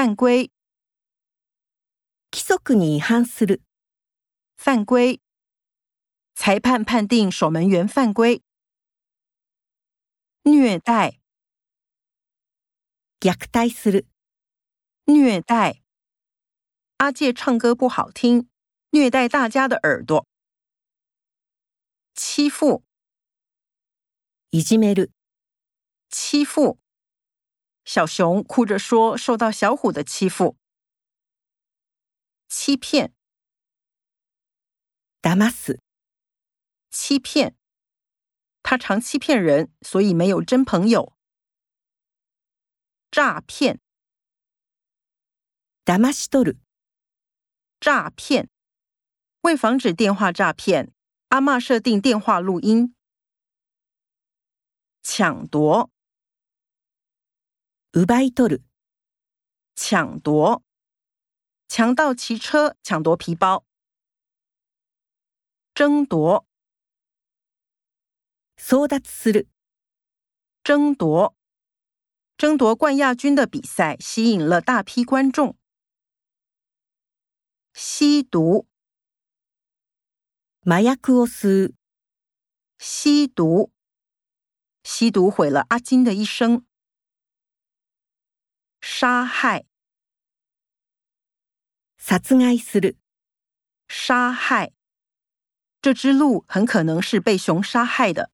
[0.00, 0.51] 犯规，
[2.31, 3.61] 規則に違反する。
[4.55, 5.19] 犯规。
[6.33, 8.41] 裁判判定守门员犯规。
[10.43, 11.19] 虐待，
[13.19, 14.07] 虐待する。
[15.05, 15.81] 虐待。
[16.97, 18.47] 阿介唱歌不好听，
[18.91, 20.25] 虐待大家的耳朵。
[22.15, 22.83] 欺负，
[24.51, 25.11] いじめる。
[26.09, 26.77] 欺负。
[27.84, 30.56] 小熊哭着说受到小虎的欺负。
[32.48, 33.12] 欺骗，
[35.22, 35.80] 騙す。
[36.90, 37.56] 欺骗。
[38.62, 41.16] 他常欺骗人，所以没有真朋友。
[43.10, 43.80] 诈骗，
[45.84, 46.58] 騙し取る。
[47.78, 48.48] 诈骗。
[49.42, 50.92] 为防止电话诈骗，
[51.28, 52.96] 阿嬷设定电话录音。
[55.02, 55.90] 抢夺，
[57.92, 58.62] 奪い取る。
[59.74, 60.62] 抢夺。
[61.68, 63.64] 强盗骑车抢夺皮包。
[65.74, 66.46] 争夺，
[68.56, 69.48] 争奪する。
[70.62, 71.34] 争夺。
[72.38, 75.56] 争夺冠亚军的比赛吸引了大批观众。
[77.74, 78.66] 吸毒，
[80.60, 81.74] 麻薬を吸う。
[82.78, 83.70] 吸毒。
[84.82, 86.64] 吸毒毁了阿金的一生。
[89.01, 89.65] 杀害，
[91.97, 92.93] 杀子爱死的。
[93.87, 94.73] 杀害，
[95.81, 98.29] 这只鹿很可能是被熊杀害的。